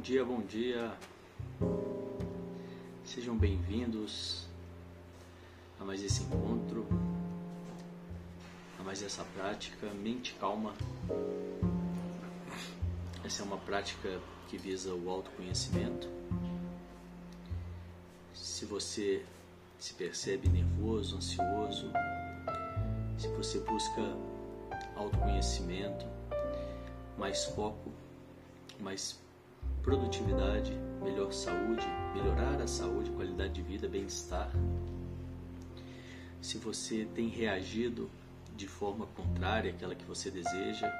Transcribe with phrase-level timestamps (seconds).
[0.00, 0.92] Bom dia, bom dia.
[3.04, 4.46] Sejam bem-vindos
[5.78, 6.86] a mais esse encontro,
[8.78, 10.72] a mais essa prática Mente Calma.
[13.22, 16.08] Essa é uma prática que visa o autoconhecimento.
[18.32, 19.22] Se você
[19.78, 21.92] se percebe nervoso, ansioso,
[23.18, 24.00] se você busca
[24.96, 26.06] autoconhecimento,
[27.18, 27.92] mais foco,
[28.80, 29.20] mais
[29.82, 34.50] produtividade, melhor saúde, melhorar a saúde, qualidade de vida, bem-estar.
[36.40, 38.10] Se você tem reagido
[38.56, 40.92] de forma contrária àquela que você deseja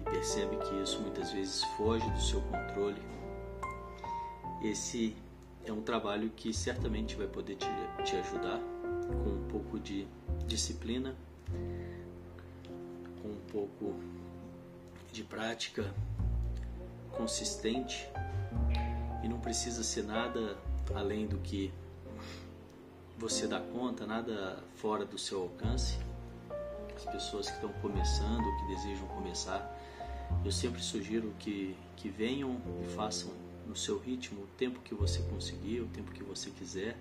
[0.00, 3.00] e percebe que isso muitas vezes foge do seu controle,
[4.62, 5.16] esse
[5.64, 7.66] é um trabalho que certamente vai poder te,
[8.04, 8.60] te ajudar
[9.24, 10.06] com um pouco de
[10.46, 11.14] disciplina,
[13.22, 13.94] com um pouco
[15.12, 15.92] de prática
[17.18, 18.08] consistente
[19.22, 20.56] e não precisa ser nada
[20.94, 21.70] além do que
[23.18, 25.98] você dá conta, nada fora do seu alcance.
[26.96, 29.76] As pessoas que estão começando, que desejam começar,
[30.44, 33.30] eu sempre sugiro que, que venham e façam
[33.66, 36.96] no seu ritmo, o tempo que você conseguir, o tempo que você quiser,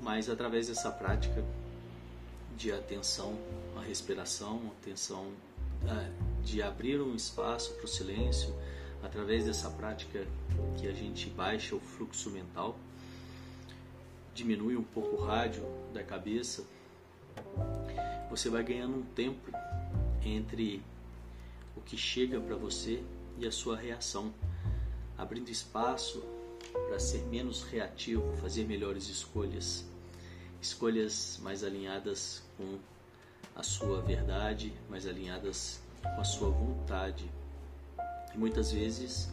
[0.00, 1.44] mas através dessa prática
[2.56, 3.38] de atenção
[3.76, 5.32] à respiração, atenção
[5.86, 6.10] é,
[6.48, 8.54] de abrir um espaço para o silêncio,
[9.02, 10.26] através dessa prática
[10.78, 12.78] que a gente baixa o fluxo mental,
[14.34, 16.64] diminui um pouco o rádio da cabeça,
[18.30, 19.52] você vai ganhando um tempo
[20.24, 20.82] entre
[21.76, 23.02] o que chega para você
[23.38, 24.32] e a sua reação
[25.18, 26.24] abrindo espaço
[26.88, 29.84] para ser menos reativo, fazer melhores escolhas,
[30.62, 32.78] escolhas mais alinhadas com
[33.54, 37.30] a sua verdade, mais alinhadas com a sua vontade.
[38.34, 39.28] E muitas vezes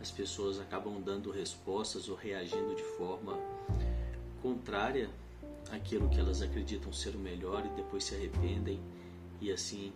[0.00, 3.38] as pessoas acabam dando respostas ou reagindo de forma
[4.42, 5.10] contrária
[5.70, 8.80] àquilo que elas acreditam ser o melhor e depois se arrependem
[9.40, 9.92] e assim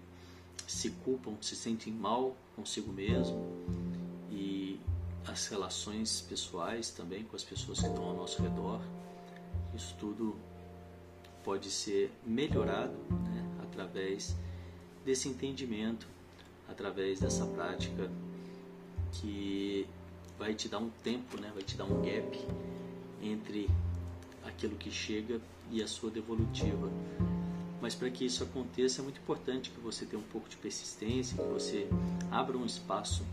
[0.66, 3.50] se culpam, se sentem mal consigo mesmo
[5.30, 8.80] as relações pessoais também com as pessoas que estão ao nosso redor.
[9.74, 10.36] Isso tudo
[11.44, 14.36] pode ser melhorado né, através
[15.04, 16.06] desse entendimento,
[16.68, 18.10] através dessa prática
[19.12, 19.86] que
[20.38, 22.38] vai te dar um tempo, né, vai te dar um gap
[23.22, 23.68] entre
[24.44, 25.40] aquilo que chega
[25.70, 26.90] e a sua devolutiva.
[27.80, 31.36] Mas para que isso aconteça é muito importante que você tenha um pouco de persistência,
[31.36, 31.88] que você
[32.30, 33.24] abra um espaço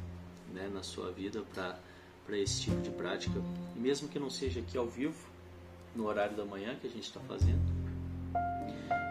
[0.53, 3.41] né, na sua vida para esse tipo de prática.
[3.75, 5.27] E mesmo que não seja aqui ao vivo,
[5.95, 7.59] no horário da manhã que a gente está fazendo,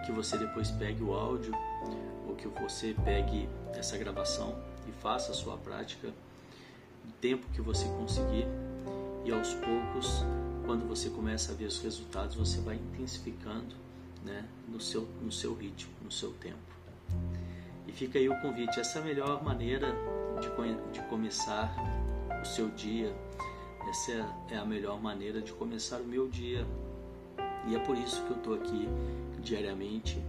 [0.06, 1.52] que você depois pegue o áudio
[2.36, 4.56] que você pegue essa gravação
[4.88, 6.08] e faça a sua prática
[7.04, 8.46] no tempo que você conseguir
[9.26, 10.24] e aos poucos,
[10.64, 13.74] quando você começa a ver os resultados, você vai intensificando
[14.24, 16.58] né, no, seu, no seu ritmo, no seu tempo.
[17.88, 19.92] E fica aí o convite, essa é a melhor maneira
[20.40, 20.48] de,
[20.92, 21.74] de começar
[22.40, 23.12] o seu dia.
[23.88, 26.64] Essa é, é a melhor maneira de começar o meu dia.
[27.66, 28.88] E é por isso que eu estou aqui
[29.40, 30.22] diariamente,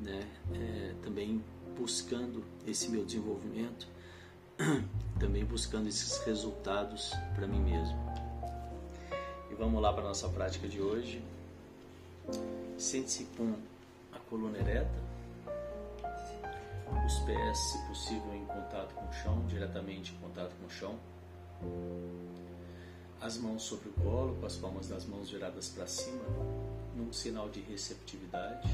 [0.00, 0.28] né?
[0.54, 1.42] É, também
[1.78, 3.88] buscando esse meu desenvolvimento,
[5.18, 7.96] também buscando esses resultados para mim mesmo.
[9.50, 11.22] E vamos lá para nossa prática de hoje.
[12.78, 13.54] Sente-se com
[14.12, 15.06] a coluna ereta
[17.06, 20.98] os pés, se possível, em contato com o chão, diretamente em contato com o chão.
[23.20, 26.24] As mãos sobre o colo, com as palmas das mãos viradas para cima,
[26.94, 28.68] num sinal de receptividade.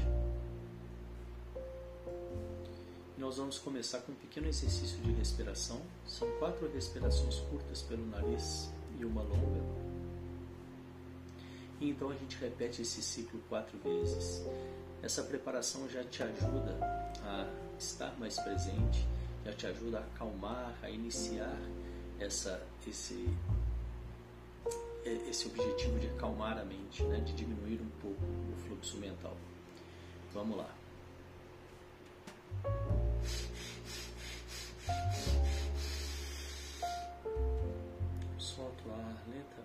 [3.15, 5.79] Nós vamos começar com um pequeno exercício de respiração.
[6.05, 9.61] São quatro respirações curtas pelo nariz e uma longa.
[11.79, 14.43] E então a gente repete esse ciclo quatro vezes.
[15.03, 16.75] Essa preparação já te ajuda
[17.21, 17.47] a
[17.77, 19.07] estar mais presente,
[19.45, 21.55] já te ajuda a acalmar, a iniciar
[22.19, 23.29] essa, esse,
[25.29, 27.19] esse objetivo de acalmar a mente, né?
[27.19, 29.37] de diminuir um pouco o fluxo mental.
[30.33, 30.73] Vamos lá.
[38.37, 39.62] Solta o ar lentamente.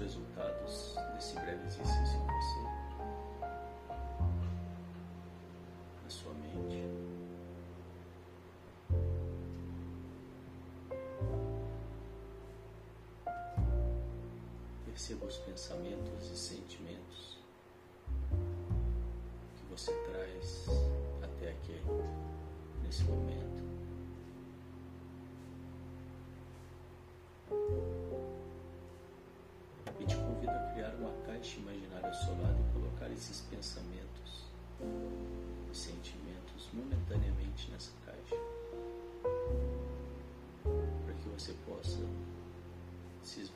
[0.00, 2.62] Resultados desse breve exercício em você,
[6.02, 6.82] na sua mente.
[14.86, 17.38] Perceba os pensamentos e sentimentos
[19.56, 20.66] que você traz
[21.22, 21.80] até aqui,
[22.82, 23.79] nesse momento.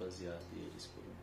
[0.05, 1.15] Esvaziar deles por um tempo.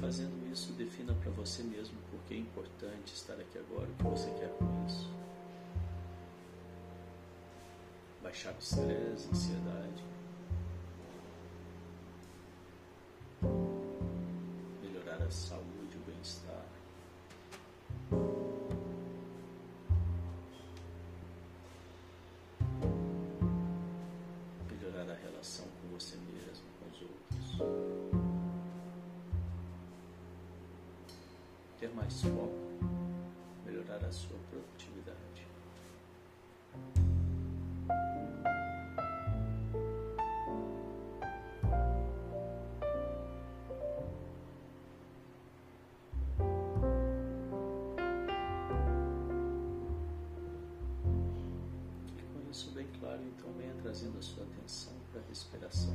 [0.00, 4.02] fazendo isso, defina para você mesmo por que é importante estar aqui agora, o que
[4.02, 5.10] você quer com isso.
[8.34, 10.04] Baixar o estresse, ansiedade.
[14.82, 16.66] Melhorar a saúde, o bem-estar.
[24.68, 27.58] Melhorar a relação com você mesmo, com os outros.
[31.78, 32.50] ter mais foco,
[33.64, 35.53] melhorar a sua produtividade.
[53.14, 55.94] Claro, então venha trazendo a sua atenção para a respiração.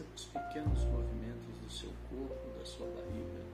[0.00, 3.49] Perceba os pequenos movimentos do seu corpo, da sua barriga.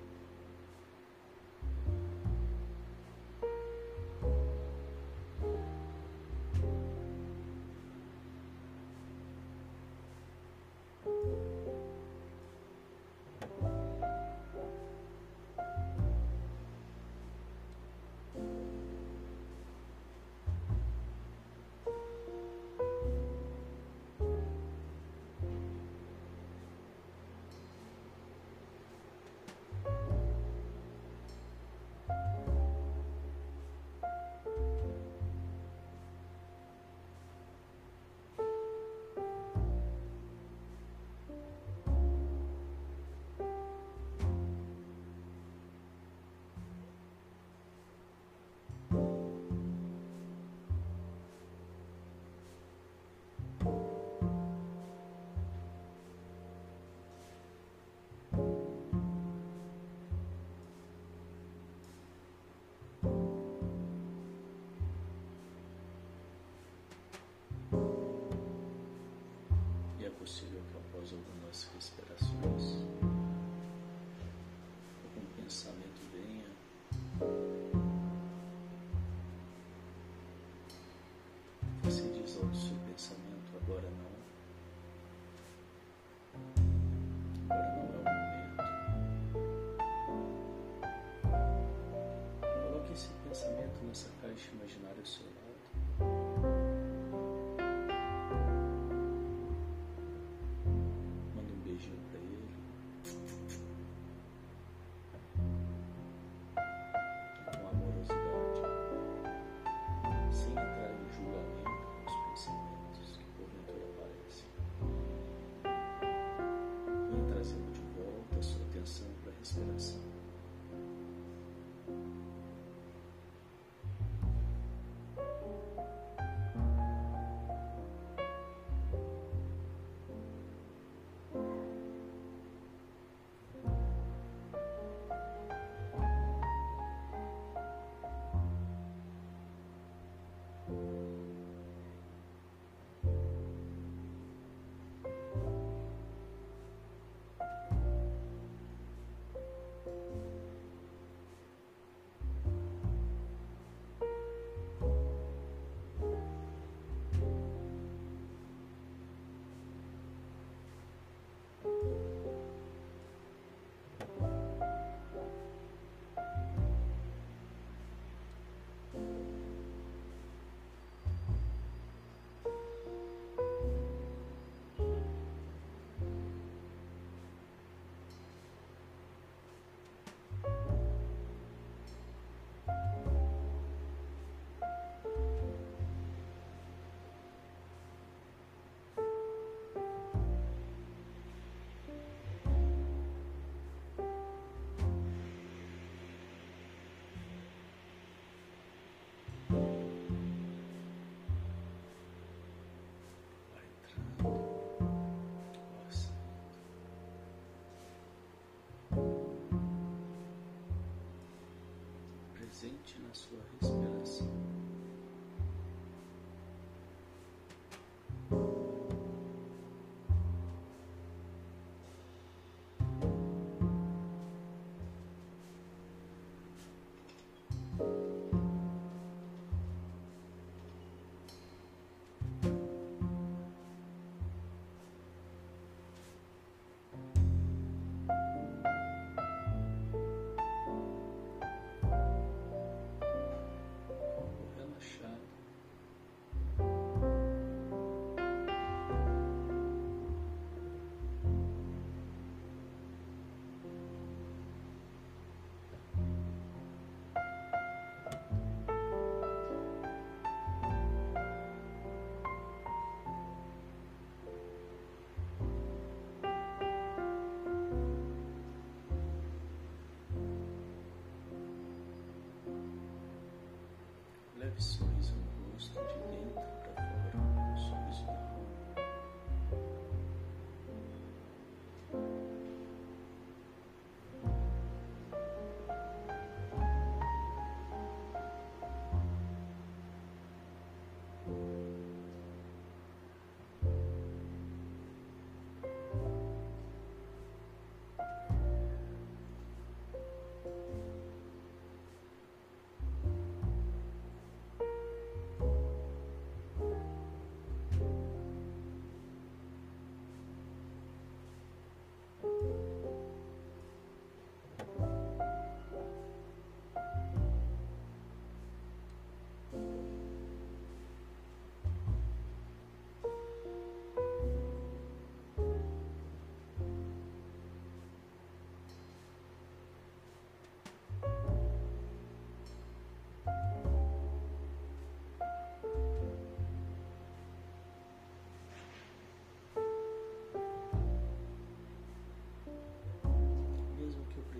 [213.17, 213.76] Presente na sua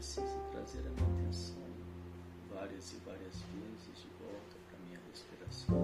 [0.07, 1.67] precise trazer a minha atenção
[2.55, 5.75] várias e várias vezes de volta para minha respiração,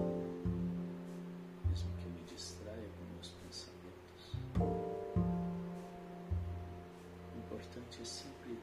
[1.67, 4.31] mesmo que eu me distraia com meus pensamentos,
[7.35, 8.57] o importante é sempre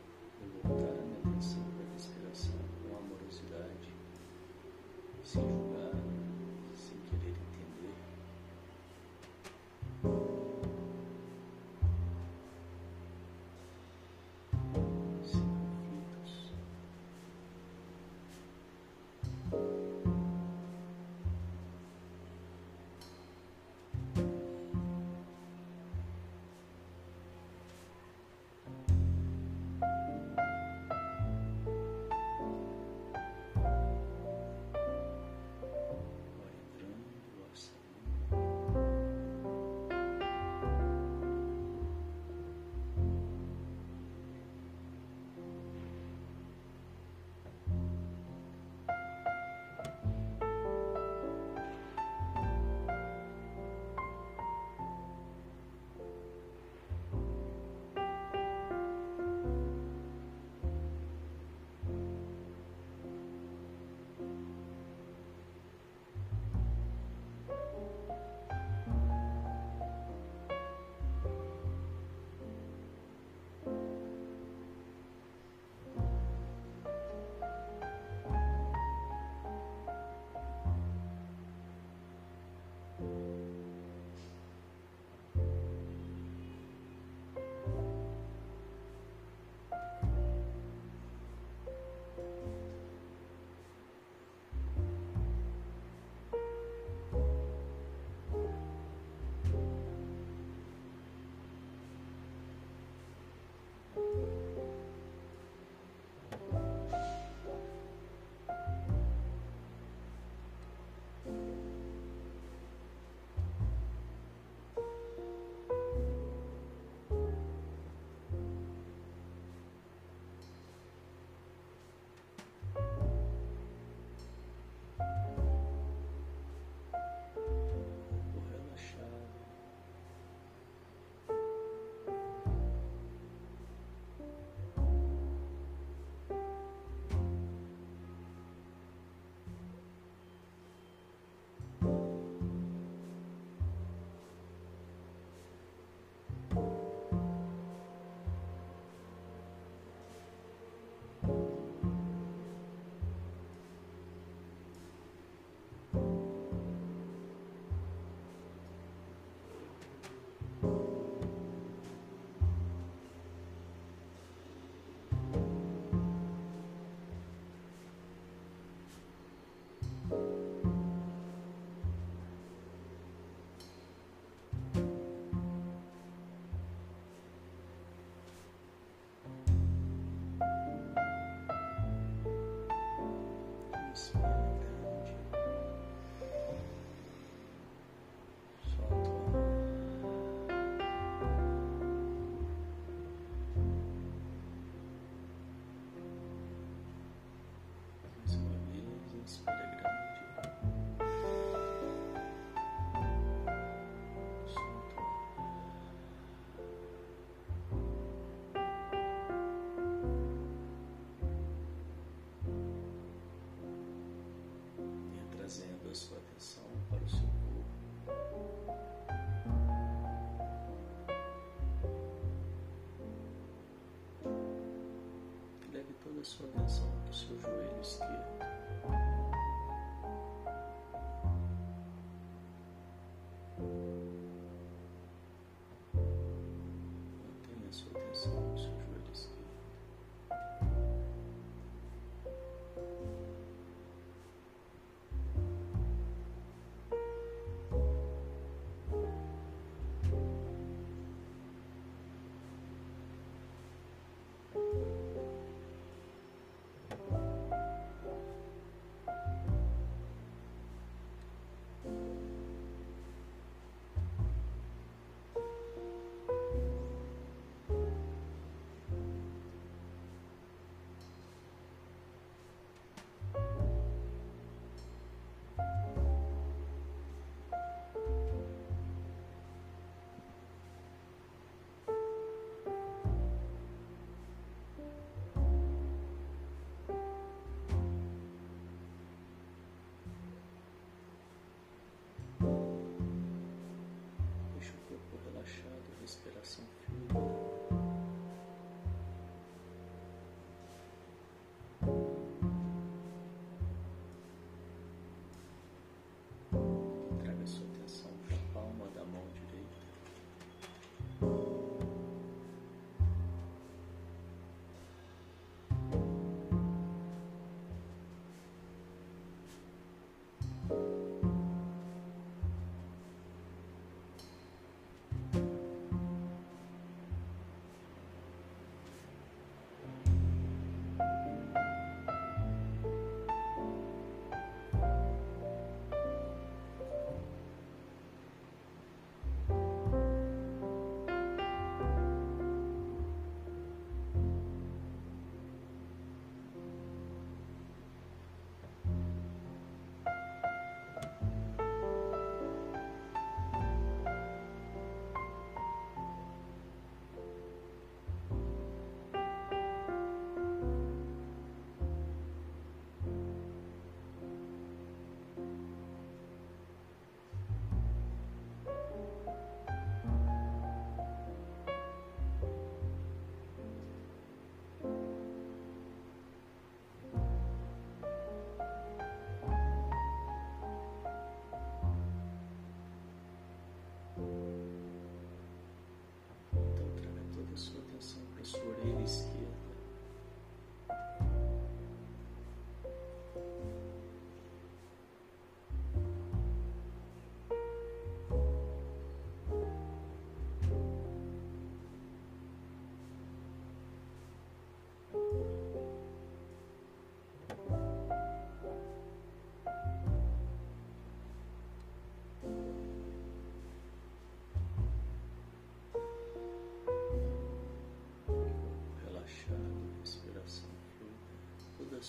[226.20, 228.49] toda a sua atenção para o seu joelho esquerdo.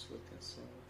[0.02, 0.81] Sua atenção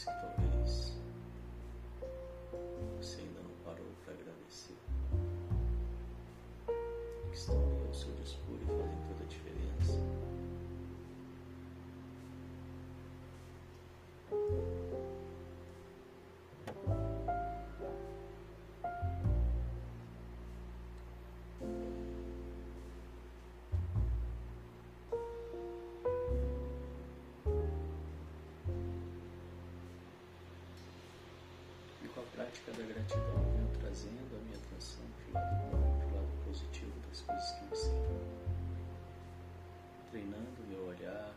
[0.00, 0.29] escritor.
[32.40, 37.64] prática da gratidão, vem trazendo a minha atenção para o lado, positivo das coisas que
[37.66, 38.16] me cercam,
[40.10, 41.34] treinando meu olhar,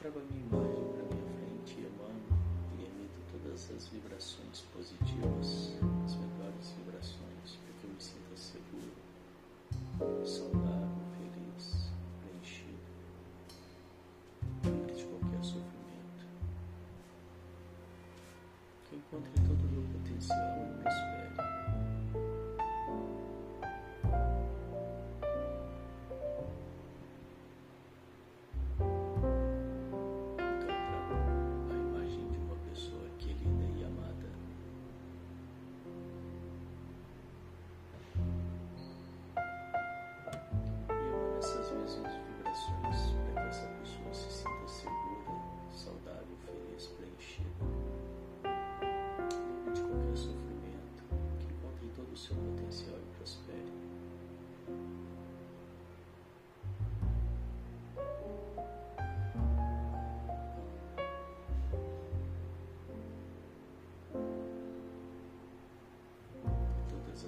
[0.00, 2.20] trago a minha imagem para minha frente e emano
[2.78, 5.72] e emito todas as vibrações positivas,
[6.04, 8.92] as melhores vibrações, para que eu me sinta seguro,
[10.26, 10.73] saudável.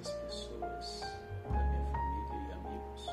[0.00, 1.00] as pessoas
[1.44, 3.06] da minha família e amigos.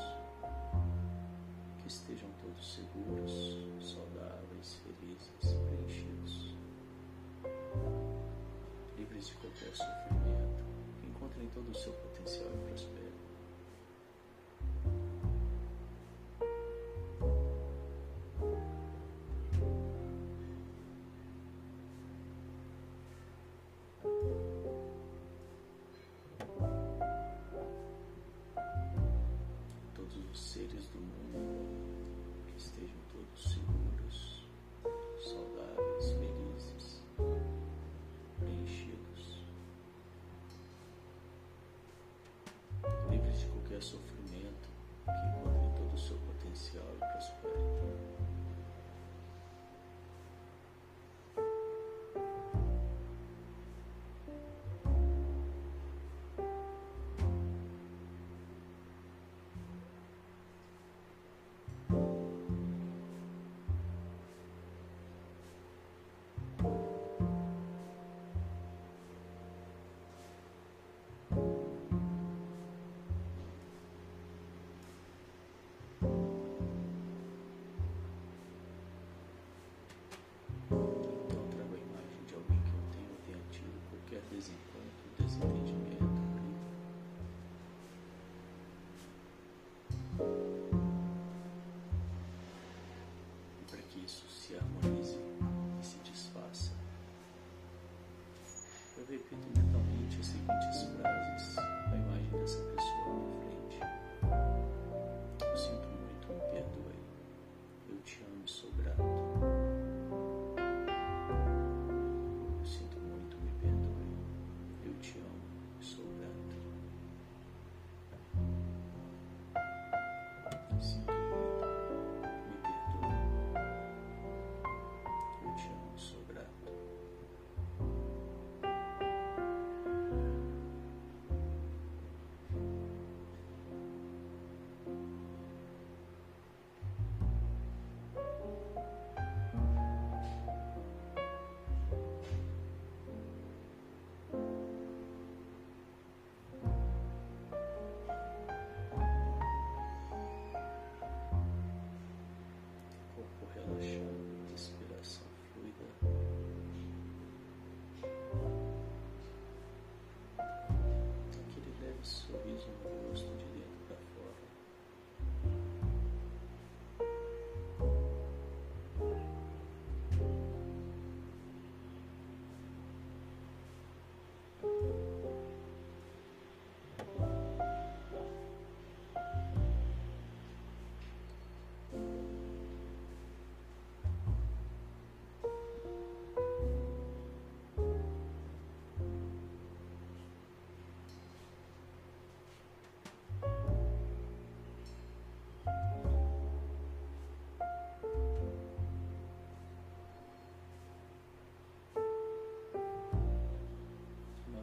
[1.78, 3.32] Que estejam todos seguros,
[3.80, 6.54] saudáveis, felizes, preenchidos,
[8.98, 10.03] livres de qualquer sofrimento.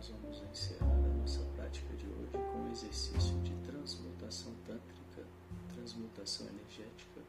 [0.01, 5.27] Nós vamos encerrar a nossa prática de hoje com um exercício de transmutação tântrica,
[5.75, 7.21] transmutação energética,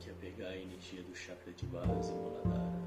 [0.00, 2.82] que é pegar a energia do chakra de base, Muladhara,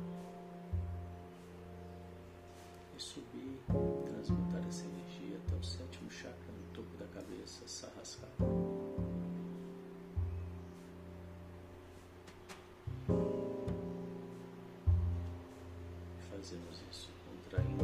[2.98, 3.62] e subir,
[4.04, 8.53] transmutar essa energia até o sétimo chakra no topo da cabeça, Sahasrara.
[17.54, 17.83] Terceira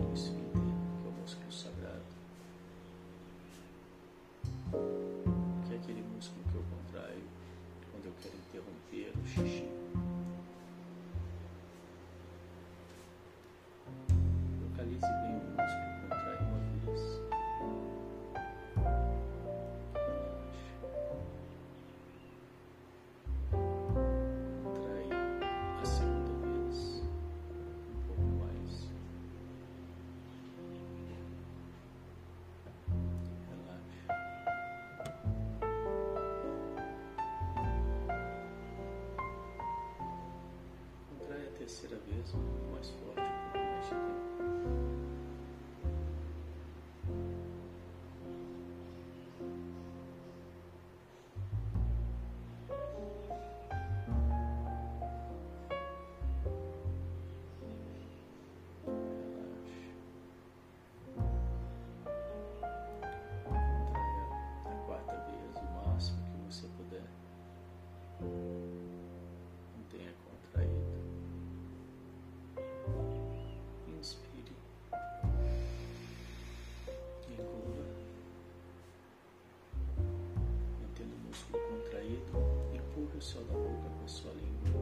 [83.20, 84.82] o céu da boca com a sua língua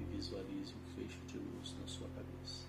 [0.00, 2.66] e visualize um fecho de luz na sua cabeça.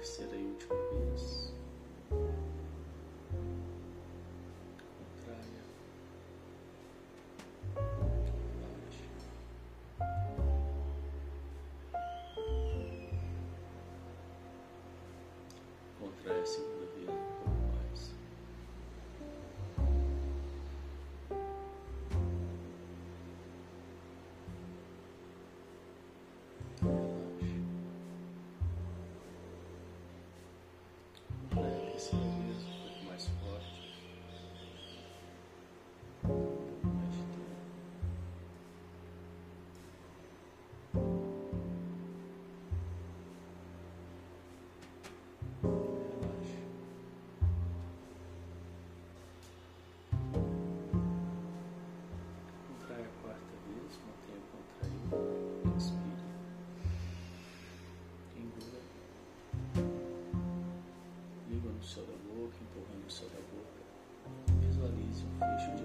[0.00, 1.49] Terceira e última vez.
[63.10, 63.80] Céu da boca.
[64.60, 65.79] Visualize um fecho de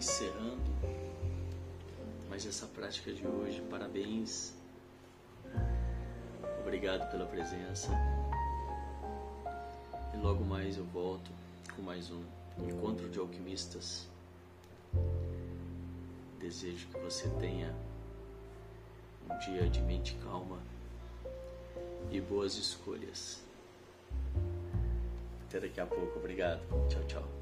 [0.00, 0.62] encerrando
[2.30, 3.60] mais essa prática de hoje.
[3.68, 4.54] Parabéns.
[6.62, 7.90] Obrigado pela presença.
[10.14, 11.30] E logo mais eu volto
[11.76, 12.22] com mais um
[12.66, 14.08] encontro de alquimistas.
[16.38, 17.74] Desejo que você tenha
[19.28, 20.58] um dia de mente calma
[22.10, 23.44] e boas escolhas.
[25.46, 26.18] Até daqui a pouco.
[26.18, 26.62] Obrigado.
[26.88, 27.39] Tchau, tchau.